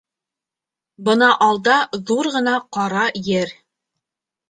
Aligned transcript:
Бына 1.09 1.27
алда 1.49 1.77
ҙур 2.09 2.33
ғына 2.39 2.57
ҡара 2.79 3.07
ер. 3.33 3.59